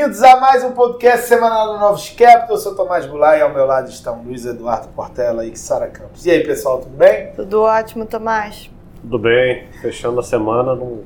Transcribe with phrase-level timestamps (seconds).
[0.00, 2.48] bem-vindos a mais um podcast semanal do Novos Capital.
[2.48, 6.24] Eu sou Tomás Goulart e ao meu lado estão Luiz Eduardo Portela e Sara Campos.
[6.24, 7.32] E aí, pessoal, tudo bem?
[7.36, 8.70] Tudo ótimo, Tomás.
[9.02, 11.04] Tudo bem, fechando a semana num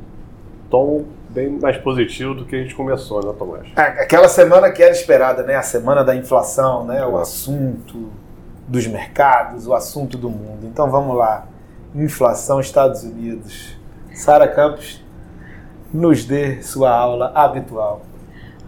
[0.70, 3.66] tom bem mais positivo do que a gente começou, né, Tomás?
[3.74, 5.56] Aquela semana que era esperada, né?
[5.56, 7.04] A semana da inflação, né?
[7.04, 8.12] O assunto
[8.68, 10.66] dos mercados, o assunto do mundo.
[10.66, 11.48] Então vamos lá.
[11.96, 13.76] Inflação Estados Unidos.
[14.14, 15.04] Sara Campos,
[15.92, 18.02] nos dê sua aula habitual.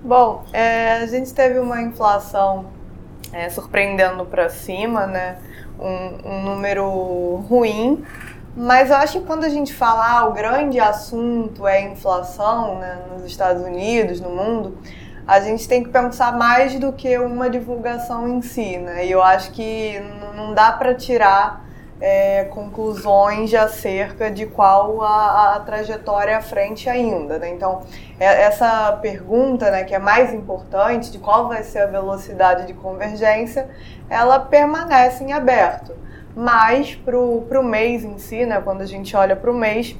[0.02, 2.66] Bom, é, a gente teve uma inflação
[3.32, 5.38] é, surpreendendo para cima, né?
[5.78, 6.86] Um, um, número
[7.48, 8.02] ruim,
[8.56, 12.98] mas eu acho que quando a gente fala ah, o grande assunto é inflação né,
[13.12, 14.78] nos Estados Unidos, no mundo,
[15.26, 19.04] a gente tem que pensar mais do que uma divulgação em si, né?
[19.04, 20.00] E eu acho que
[20.34, 21.65] não dá para tirar
[22.00, 27.38] é, conclusões acerca de qual a, a, trajetória à frente ainda.
[27.38, 27.50] Né?
[27.50, 27.82] Então,
[28.20, 32.74] é, essa pergunta, né, que é mais importante, de qual vai ser a velocidade de
[32.74, 33.68] convergência,
[34.08, 35.94] ela permanece em aberto.
[36.34, 39.96] Mas para o mês em si, né, quando a gente olha para o mês,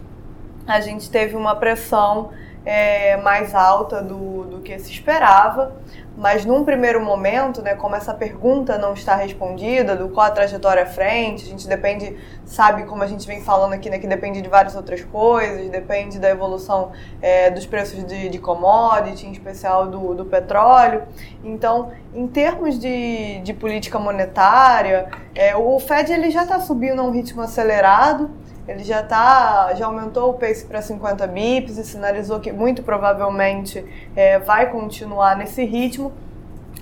[0.66, 2.30] a gente teve uma pressão
[2.66, 5.76] é, mais alta do, do que se esperava,
[6.16, 10.82] mas num primeiro momento, né, como essa pergunta não está respondida, do qual a trajetória
[10.82, 14.42] à frente, a gente depende, sabe como a gente vem falando aqui, né, que depende
[14.42, 16.90] de várias outras coisas, depende da evolução
[17.22, 21.02] é, dos preços de, de commodity, em especial do, do petróleo.
[21.44, 27.04] Então, em termos de, de política monetária, é, o Fed ele já está subindo a
[27.04, 28.30] um ritmo acelerado,
[28.68, 33.84] ele já tá, já aumentou o pace para 50 bips e sinalizou que muito provavelmente
[34.14, 36.12] é, vai continuar nesse ritmo.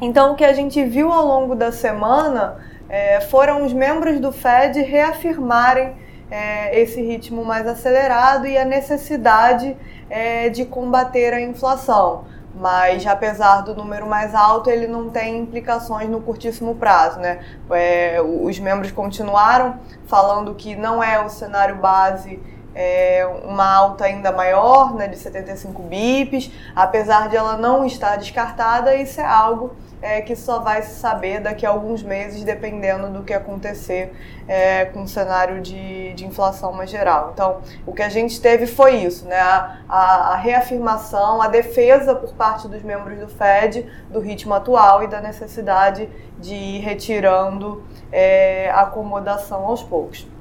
[0.00, 2.56] Então, o que a gente viu ao longo da semana
[2.88, 5.92] é, foram os membros do Fed reafirmarem
[6.30, 9.76] é, esse ritmo mais acelerado e a necessidade
[10.08, 12.24] é, de combater a inflação
[12.54, 17.40] mas apesar do número mais alto, ele não tem implicações no curtíssimo prazo, né?
[17.70, 22.40] É, os membros continuaram falando que não é o cenário base
[22.74, 28.94] é, uma alta ainda maior, né, de 75 bips, apesar de ela não estar descartada,
[28.96, 33.22] isso é algo é, que só vai se saber daqui a alguns meses, dependendo do
[33.24, 34.12] que acontecer
[34.46, 37.30] é, com o cenário de, de inflação mais geral.
[37.32, 39.40] Então, o que a gente teve foi isso, né?
[39.40, 45.02] A, a, a reafirmação, a defesa por parte dos membros do Fed do ritmo atual
[45.02, 46.06] e da necessidade
[46.38, 47.82] de ir retirando
[48.12, 50.33] é, acomodação aos poucos.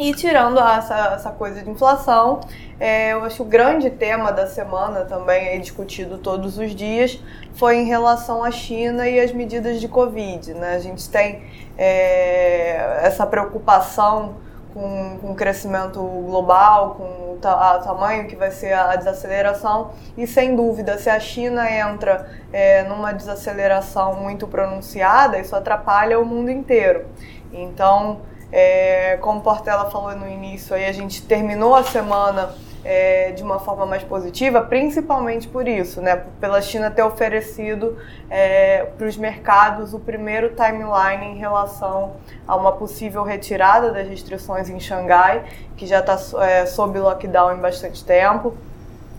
[0.00, 2.40] E tirando essa, essa coisa de inflação,
[2.80, 7.22] é, eu acho que o grande tema da semana também é discutido todos os dias
[7.52, 10.54] foi em relação à China e as medidas de Covid.
[10.54, 10.74] Né?
[10.74, 11.42] A gente tem
[11.76, 14.36] é, essa preocupação
[14.72, 20.26] com, com o crescimento global, com o ta tamanho que vai ser a desaceleração, e
[20.26, 26.50] sem dúvida, se a China entra é, numa desaceleração muito pronunciada, isso atrapalha o mundo
[26.50, 27.04] inteiro.
[27.52, 28.22] Então,
[28.52, 33.58] é, como Portela falou no início, aí a gente terminou a semana é, de uma
[33.58, 36.24] forma mais positiva, principalmente por isso, né?
[36.40, 42.12] Pela China ter oferecido é, para os mercados o primeiro timeline em relação
[42.46, 45.44] a uma possível retirada das restrições em Xangai,
[45.76, 48.54] que já está é, sob lockdown em bastante tempo.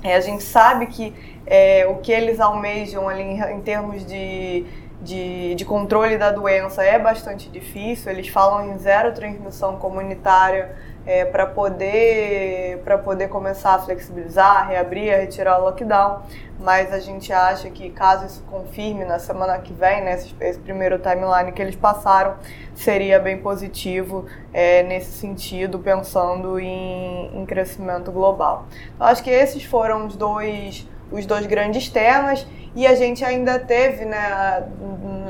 [0.04, 1.14] É, a gente sabe que
[1.46, 4.66] é, o que eles almejam ali em, em termos de
[5.02, 8.12] de, de controle da doença é bastante difícil.
[8.12, 10.76] Eles falam em zero transmissão comunitária
[11.06, 16.22] é, para poder, poder começar a flexibilizar, reabrir, retirar o lockdown.
[16.60, 20.60] Mas a gente acha que caso isso confirme na semana que vem, né, esse, esse
[20.60, 22.36] primeiro timeline que eles passaram,
[22.76, 28.68] seria bem positivo é, nesse sentido, pensando em, em crescimento global.
[28.94, 32.46] Então, acho que esses foram os dois, os dois grandes temas.
[32.74, 34.64] E a gente ainda teve né,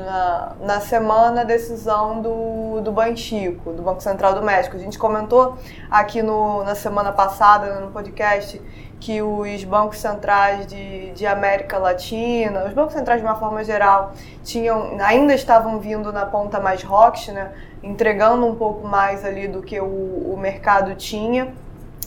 [0.04, 4.76] na, na semana a decisão do, do Banxico, do Banco Central do México.
[4.76, 5.58] A gente comentou
[5.90, 8.62] aqui no, na semana passada, no podcast,
[9.00, 14.12] que os bancos centrais de, de América Latina, os bancos centrais de uma forma geral,
[14.44, 17.50] tinham, ainda estavam vindo na ponta mais rocks, né,
[17.82, 21.52] entregando um pouco mais ali do que o, o mercado tinha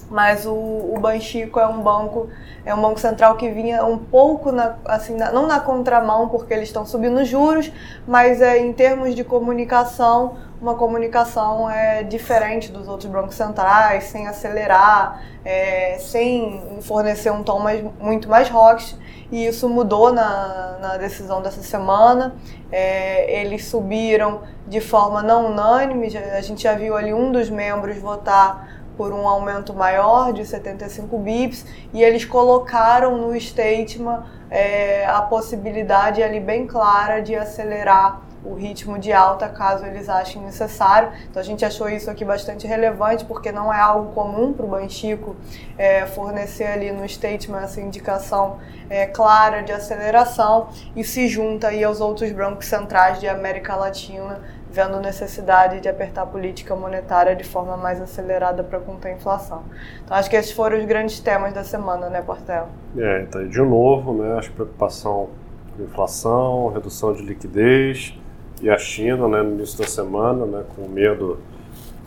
[0.09, 2.29] mas o, o Banxico é um banco
[2.65, 6.53] é um banco central que vinha um pouco na, assim na, não na contramão porque
[6.53, 7.71] eles estão subindo juros
[8.07, 14.27] mas é em termos de comunicação uma comunicação é diferente dos outros bancos centrais sem
[14.27, 18.97] acelerar é, sem fornecer um tom mais, muito mais rocks.
[19.31, 22.35] E isso mudou na, na decisão dessa semana.
[22.71, 26.07] É, eles subiram de forma não unânime.
[26.17, 31.17] A gente já viu ali um dos membros votar por um aumento maior de 75
[31.17, 38.53] bips e eles colocaram no statement é, a possibilidade ali bem clara de acelerar o
[38.53, 41.11] ritmo de alta caso eles achem necessário.
[41.29, 44.69] Então a gente achou isso aqui bastante relevante porque não é algo comum para o
[44.69, 45.35] Banchico
[45.77, 48.59] é, fornecer ali no statement essa indicação
[48.89, 54.39] é, clara de aceleração e se junta aí aos outros bancos centrais de América Latina
[54.75, 59.63] vendo necessidade de apertar a política monetária de forma mais acelerada para conter a inflação.
[60.03, 62.67] Então acho que esses foram os grandes temas da semana, né, Portela?
[62.97, 65.29] É, então de novo, né, que preocupação
[65.77, 68.19] com inflação, redução de liquidez,
[68.61, 71.39] e a China né, no início da semana, né, com medo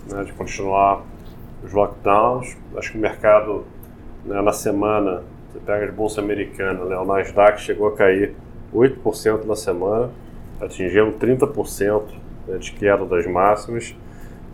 [0.06, 1.02] né, de continuar
[1.64, 2.54] os lockdowns.
[2.76, 3.64] Acho que o mercado
[4.26, 8.34] né, na semana, você pega as bolsas americanas, né, o Nasdaq chegou a cair
[8.74, 10.10] 8% na semana,
[10.60, 13.94] atingindo 30% né, de queda das máximas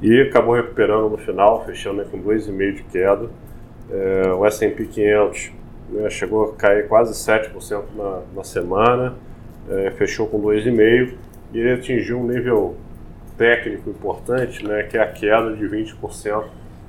[0.02, 3.30] e acabou recuperando no final, fechando né, com 2,5% de queda.
[3.90, 5.52] É, o S&P 500
[5.90, 9.14] né, chegou a cair quase 7% na, na semana,
[9.70, 11.14] é, fechou com 2,5%
[11.52, 12.76] e ele atingiu um nível
[13.38, 16.44] técnico importante, né, que é a queda de 20%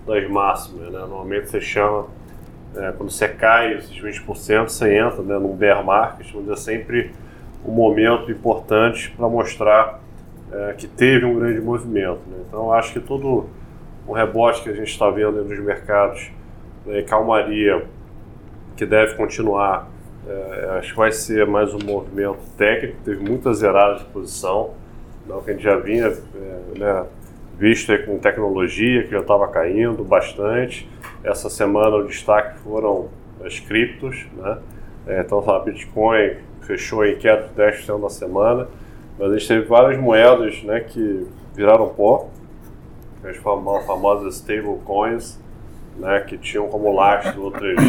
[0.06, 0.92] das máximas.
[0.92, 1.00] Né?
[1.00, 2.08] Normalmente você chama,
[2.76, 7.12] é, quando você cai esses 20%, você entra né, num bear market, onde é sempre
[7.66, 10.02] um momento importante para mostrar
[10.52, 12.22] é, que teve um grande movimento.
[12.28, 12.38] Né?
[12.48, 13.50] Então, acho que todo
[14.08, 16.32] o rebote que a gente está vendo nos mercados,
[16.86, 17.86] né, calmaria,
[18.76, 19.90] que deve continuar
[20.28, 24.74] é, acho que vai ser mais um movimento técnico, teve muitas zeradas de posição,
[25.28, 27.06] não, que a gente já vinha é, né,
[27.60, 30.90] visto com tecnologia, que já estava caindo bastante.
[31.24, 33.10] Essa semana o destaque foram
[33.44, 34.58] as criptos, né?
[35.08, 38.68] É, então a Bitcoin fechou em queda de 10% na semana,
[39.18, 42.30] mas a gente teve várias moedas né, que viraram pó,
[43.24, 45.40] as famosas stablecoins,
[45.98, 47.80] né, que tinham como lastro outras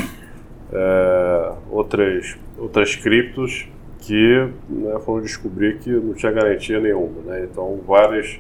[0.73, 3.69] é, outras, outras criptos
[4.01, 7.23] que né, foram descobrir que não tinha garantia nenhuma.
[7.25, 7.47] Né?
[7.51, 8.39] Então, várias,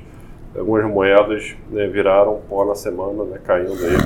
[0.56, 3.96] algumas moedas né, viraram pó na semana, né, caindo aí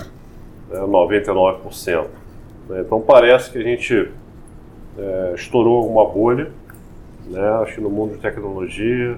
[0.71, 2.07] né, 99%.
[2.69, 2.81] Né?
[2.81, 4.11] Então, parece que a gente
[4.99, 6.51] é, estourou alguma bolha,
[7.31, 9.17] né, acho que no mundo de tecnologia,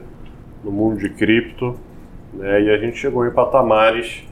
[0.62, 1.76] no mundo de cripto,
[2.32, 4.24] né, e a gente chegou em patamares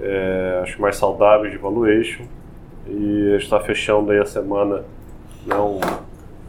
[0.00, 2.24] é, acho mais saudáveis de valuation,
[2.86, 4.84] e está fechando aí a semana
[5.46, 5.80] né, um,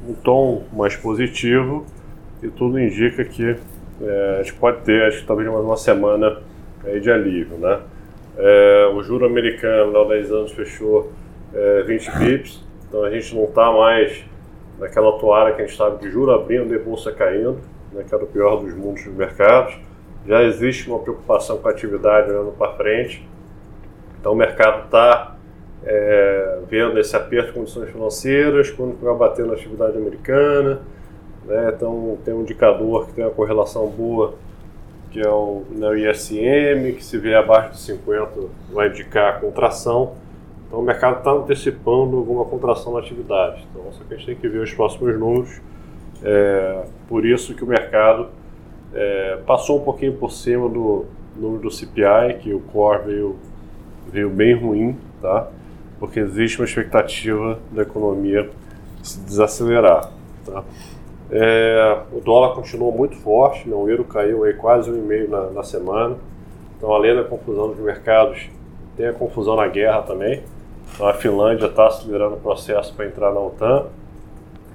[0.10, 1.86] um tom mais positivo.
[2.42, 3.56] E tudo indica que
[4.02, 6.38] é, a gente pode ter, acho que talvez mais uma semana
[6.84, 7.80] aí de alívio, né?
[8.38, 11.12] É, o juro americano há 10 anos fechou
[11.54, 14.24] é, 20 bips, então a gente não está mais
[14.80, 17.60] naquela toalha que a gente estava de juro abrindo e bolsa caindo,
[17.92, 19.78] né, que era o pior dos mundos dos mercados.
[20.28, 23.28] Já existe uma preocupação com a atividade olhando para frente,
[24.20, 25.36] então o mercado está
[25.84, 30.82] é, vendo esse aperto de condições financeiras, quando vai bater na atividade americana.
[31.46, 31.74] Né?
[31.76, 34.36] Então, tem um indicador que tem uma correlação boa,
[35.10, 38.30] que é o, né, ISM, que se vier abaixo de 50
[38.72, 40.14] vai indicar contração.
[40.72, 43.68] Então, o mercado está antecipando alguma contração na atividade.
[43.70, 45.60] Então, só que a gente tem que ver os próximos números.
[46.24, 48.30] É, por isso que o mercado
[48.94, 53.36] é, passou um pouquinho por cima do número do CPI, que o core veio,
[54.14, 55.50] veio bem ruim, tá?
[56.00, 58.50] porque existe uma expectativa da economia
[59.04, 60.10] se desacelerar.
[60.46, 60.64] Tá?
[61.30, 63.76] É, o dólar continuou muito forte, né?
[63.76, 66.16] o euro caiu aí quase um e meio na, na semana.
[66.78, 68.50] Então, além da confusão dos mercados,
[68.96, 70.42] tem a confusão na guerra também.
[71.00, 73.86] A Finlândia está acelerando o processo para entrar na OTAN.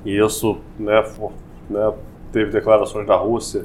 [0.05, 1.33] E isso né, for,
[1.69, 1.93] né,
[2.33, 3.65] teve declarações da Rússia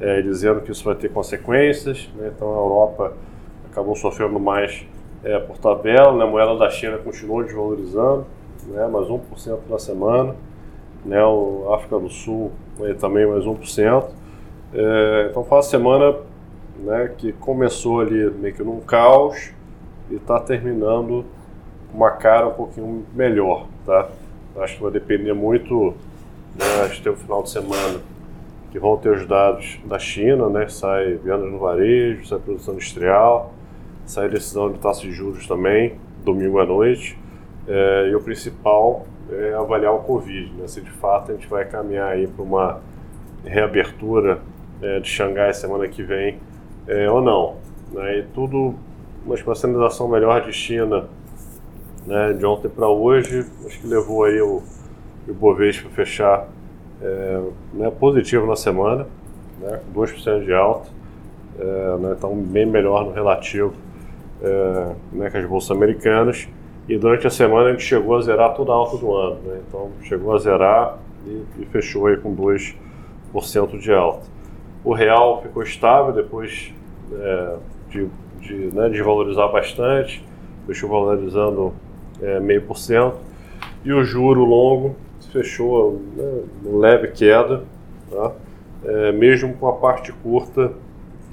[0.00, 2.08] é, dizendo que isso vai ter consequências.
[2.14, 2.32] Né?
[2.34, 3.12] Então, a Europa
[3.70, 4.86] acabou sofrendo mais
[5.24, 8.26] é, por tabela, né, a moeda da China continuou desvalorizando,
[8.66, 10.34] né, mais 1% na semana,
[11.04, 14.04] né, o África do Sul né, também mais 1%.
[14.74, 16.16] É, então foi uma semana
[16.78, 19.52] né, que começou ali meio que num caos
[20.10, 21.24] e está terminando
[21.92, 24.08] uma cara um pouquinho melhor, tá?
[24.56, 25.94] Acho que vai depender muito,
[26.54, 28.00] né, a gente tem o final de semana
[28.70, 33.52] que vão ter os dados da China, né, sai vendas no varejo, sai produção industrial,
[34.06, 37.18] sai decisão de taxa de juros também, domingo à noite.
[37.66, 40.66] É, e o principal é avaliar o Covid, né?
[40.66, 42.80] se de fato a gente vai caminhar aí para uma
[43.44, 44.40] reabertura
[44.80, 46.38] é, de Xangai semana que vem
[46.86, 47.56] é, ou não.
[47.92, 48.18] Né?
[48.18, 48.74] E tudo,
[49.24, 51.06] uma sinalização melhor de China
[52.06, 54.62] né, de ontem para hoje, acho que levou aí o,
[55.28, 56.48] o Bovespa fechar
[57.00, 57.40] é,
[57.74, 59.06] né, positivo na semana,
[59.60, 60.88] né, 2% de alta,
[61.58, 63.74] é, né, então bem melhor no relativo
[64.42, 66.48] é, né, com as bolsas americanas.
[66.88, 69.40] E durante a semana gente chegou a zerar toda a alta do ano.
[69.44, 69.60] Né?
[69.66, 74.26] Então chegou a zerar e, e fechou aí com 2% de alta.
[74.84, 76.74] O real ficou estável depois
[77.12, 77.56] é,
[77.88, 78.08] de,
[78.40, 80.26] de, né, de valorizar bastante,
[80.66, 81.72] fechou valorizando
[82.40, 83.16] meio por cento.
[83.84, 84.96] E o juro longo
[85.32, 87.64] fechou né, leve queda,
[88.10, 88.32] tá?
[88.84, 90.72] é, mesmo com a parte curta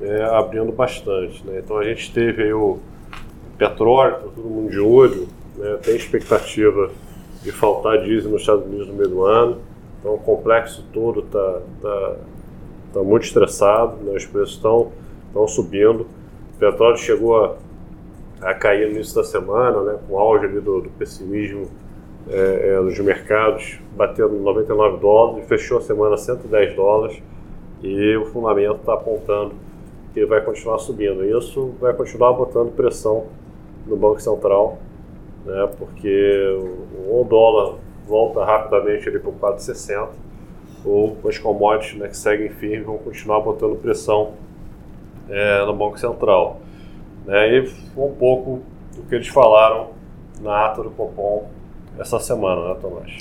[0.01, 1.45] é, abrindo bastante.
[1.45, 1.61] Né?
[1.63, 2.79] Então a gente teve o
[3.57, 5.27] petróleo, tá todo mundo de olho,
[5.57, 5.77] né?
[5.83, 6.89] tem expectativa
[7.43, 9.57] de faltar diesel nos Estados Unidos no meio do ano,
[9.99, 12.15] então o complexo todo está tá,
[12.93, 14.13] tá muito estressado, né?
[14.15, 14.91] os preços estão
[15.47, 16.07] subindo.
[16.55, 17.55] O petróleo chegou a,
[18.41, 19.99] a cair no início da semana, né?
[20.07, 21.67] com o auge ali do, do pessimismo
[22.29, 27.21] é, é, nos mercados, batendo 99 dólares, fechou a semana a 110 dólares
[27.81, 29.53] e o fundamento está apontando
[30.13, 31.23] que vai continuar subindo.
[31.25, 33.25] Isso vai continuar botando pressão
[33.85, 34.77] no Banco Central,
[35.45, 36.57] né, porque
[37.09, 37.75] o dólar
[38.07, 40.09] volta rapidamente ali para o 4,60
[40.85, 44.33] ou as commodities né, que seguem firmes vão continuar botando pressão
[45.29, 46.59] é, no Banco Central.
[47.29, 48.61] Né, e foi um pouco
[48.95, 49.89] do que eles falaram
[50.41, 51.45] na ata do Copom
[51.99, 53.17] essa semana, né, Tomás?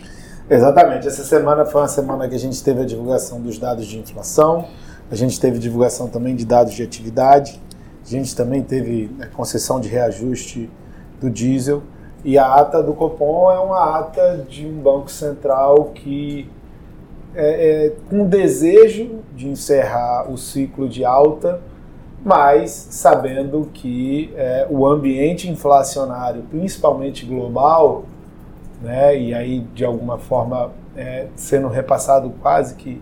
[0.48, 1.06] Exatamente.
[1.06, 4.64] Essa semana foi uma semana que a gente teve a divulgação dos dados de inflação,
[5.10, 7.60] a gente teve divulgação também de dados de atividade,
[8.02, 10.70] a gente também teve a né, concessão de reajuste
[11.20, 11.82] do diesel
[12.24, 16.50] e a ata do Copom é uma ata de um banco central que
[17.34, 21.60] é, é com desejo de encerrar o ciclo de alta,
[22.24, 28.04] mas sabendo que é, o ambiente inflacionário, principalmente global,
[28.82, 33.00] né, e aí de alguma forma é, sendo repassado quase que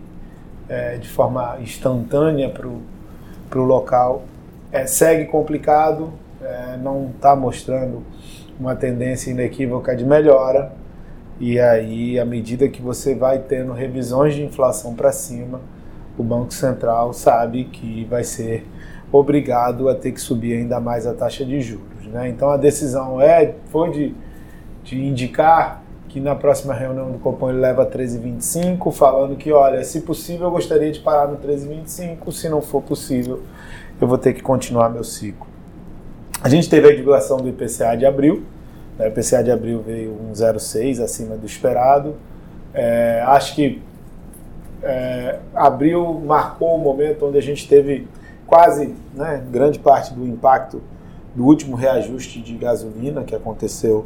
[0.69, 4.23] é, de forma instantânea para o local,
[4.71, 8.03] é, segue complicado, é, não está mostrando
[8.59, 10.71] uma tendência inequívoca de melhora,
[11.39, 15.61] e aí, à medida que você vai tendo revisões de inflação para cima,
[16.17, 18.65] o Banco Central sabe que vai ser
[19.11, 22.05] obrigado a ter que subir ainda mais a taxa de juros.
[22.07, 22.29] Né?
[22.29, 24.15] Então a decisão é, foi de
[24.87, 30.01] de indicar que na próxima reunião do Copom ele leva 13,25, falando que, olha, se
[30.01, 33.43] possível eu gostaria de parar no 13,25, se não for possível
[33.99, 35.45] eu vou ter que continuar meu ciclo.
[36.41, 38.43] A gente teve a divulgação do IPCA de abril,
[38.97, 39.05] né?
[39.05, 42.15] o IPCA de abril veio um 0,6 acima do esperado.
[42.73, 43.81] É, acho que
[44.83, 48.07] é, abril marcou o momento onde a gente teve
[48.47, 50.81] quase né, grande parte do impacto
[51.35, 54.05] do último reajuste de gasolina que aconteceu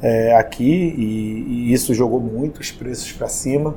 [0.00, 3.74] é, aqui e, e, isso jogou muito os preços para cima.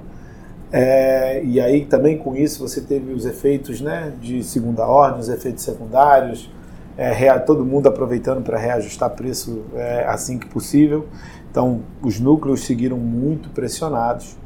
[0.71, 5.29] É, e aí também com isso você teve os efeitos né, de segunda ordem, os
[5.29, 6.49] efeitos secundários,
[6.97, 9.63] é, todo mundo aproveitando para reajustar preço
[10.07, 11.07] assim que possível.
[11.51, 14.37] Então os núcleos seguiram muito pressionados.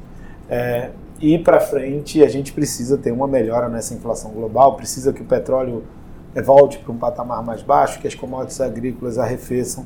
[1.22, 5.26] E para frente a gente precisa ter uma melhora nessa inflação global, precisa que o
[5.26, 5.84] petróleo
[6.44, 9.86] volte para um patamar mais baixo, que as commodities agrícolas arrefeçam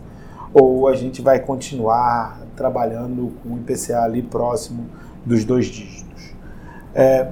[0.53, 4.87] ou a gente vai continuar trabalhando com o IPCA ali próximo
[5.25, 6.33] dos dois dígitos.
[6.93, 7.29] É,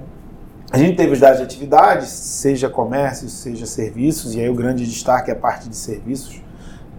[0.71, 4.85] a gente teve os dados de atividades, seja comércio, seja serviços, e aí o grande
[4.85, 6.41] destaque é a parte de serviços,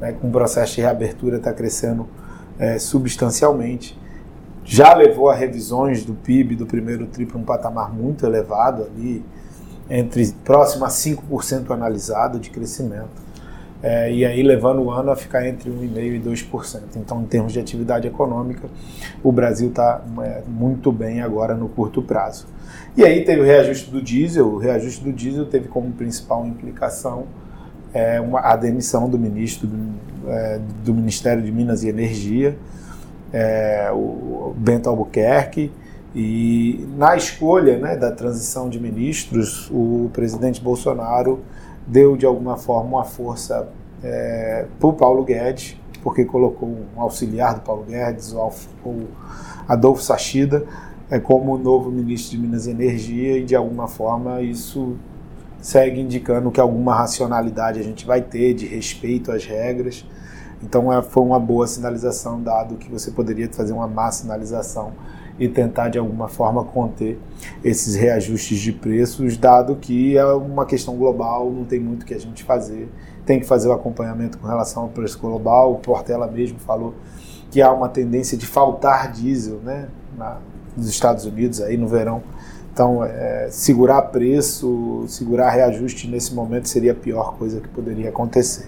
[0.01, 2.07] né, com o processo de reabertura está crescendo
[2.59, 3.99] é, substancialmente.
[4.65, 9.25] Já levou a revisões do PIB do primeiro TRI para um patamar muito elevado, ali
[9.91, 13.23] entre próximo a 5% analisado de crescimento
[13.83, 16.81] é, e aí levando o ano a ficar entre 1,5% e 2%.
[16.97, 18.69] Então, em termos de atividade econômica,
[19.23, 22.47] o Brasil está é, muito bem agora no curto prazo.
[22.97, 27.25] E aí teve o reajuste do diesel, o reajuste do diesel teve como principal implicação
[27.93, 32.57] é, uma, a demissão do ministro do, é, do, Ministério de Minas e Energia,
[33.33, 35.73] é, o Bento Albuquerque,
[36.15, 41.41] e na escolha né, da transição de ministros, o presidente Bolsonaro
[41.87, 43.69] deu de alguma forma uma força
[44.03, 48.53] é, para o Paulo Guedes, porque colocou um auxiliar do Paulo Guedes, o,
[49.67, 50.65] Adolfo Sachida,
[51.11, 54.97] é, como novo ministro de Minas e Energia, e de alguma forma isso
[55.61, 60.05] segue indicando que alguma racionalidade a gente vai ter de respeito às regras.
[60.63, 64.93] Então é, foi uma boa sinalização, dado que você poderia fazer uma má sinalização
[65.39, 67.19] e tentar de alguma forma conter
[67.65, 72.21] esses reajustes de preços, dado que é uma questão global, não tem muito que a
[72.21, 72.89] gente fazer,
[73.25, 75.73] tem que fazer o acompanhamento com relação ao preço global.
[75.73, 76.95] O Portela mesmo falou
[77.51, 80.39] que há uma tendência de faltar diesel né, na,
[80.77, 82.23] nos Estados Unidos aí no verão.
[82.73, 88.67] Então, é, segurar preço, segurar reajuste nesse momento seria a pior coisa que poderia acontecer.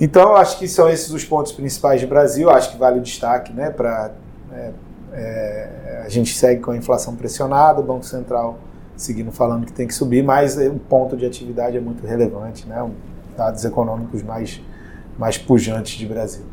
[0.00, 2.48] Então, acho que são esses os pontos principais do Brasil.
[2.50, 3.70] Acho que vale o destaque, né?
[3.70, 4.12] Para
[4.52, 4.70] é,
[5.12, 8.58] é, a gente segue com a inflação pressionada, o Banco Central
[8.96, 12.88] seguindo falando que tem que subir, mas o ponto de atividade é muito relevante, né?
[13.36, 14.60] Dados econômicos mais
[15.18, 16.44] mais pujantes de Brasil.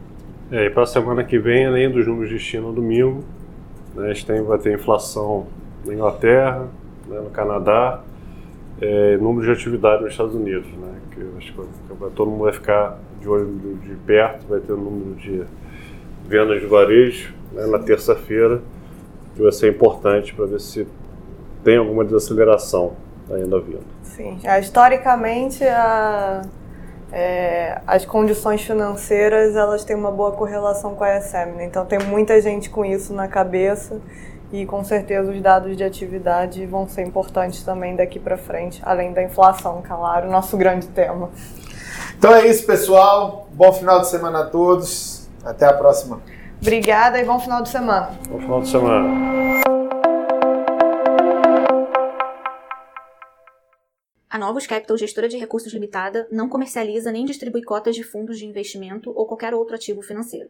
[0.51, 3.24] É, e para a semana que vem, além dos números de China no domingo,
[3.96, 5.46] né, a gente tem, vai ter inflação
[5.86, 6.68] na Inglaterra,
[7.08, 8.01] né, no Canadá,
[8.81, 13.00] é, número de atividade nos Estados Unidos, né, que acho que todo mundo vai ficar
[13.19, 13.48] de olho
[13.81, 15.43] de perto, vai ter o número de
[16.27, 18.62] vendas de varejo né, na terça-feira,
[19.36, 20.88] que vai ser importante para ver se
[21.63, 22.93] tem alguma desaceleração
[23.29, 23.86] ainda vindo.
[24.03, 26.43] Sim, é, historicamente a
[27.12, 31.65] é, as condições financeiras elas têm uma boa correlação com a ESM, né?
[31.65, 34.01] então tem muita gente com isso na cabeça
[34.51, 39.13] e com certeza os dados de atividade vão ser importantes também daqui para frente, além
[39.13, 41.30] da inflação, claro, nosso grande tema.
[42.18, 43.48] Então é isso, pessoal.
[43.51, 45.27] Bom final de semana a todos.
[45.44, 46.22] Até a próxima.
[46.62, 48.12] Obrigada e bom final de semana.
[48.27, 49.27] Bom final de semana.
[54.30, 58.46] A Novos Capital, gestora de recursos limitada, não comercializa nem distribui cotas de fundos de
[58.46, 60.50] investimento ou qualquer outro ativo financeiro.